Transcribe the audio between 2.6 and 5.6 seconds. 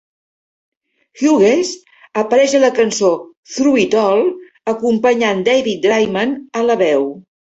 a la cançó "Through It All" acompanyant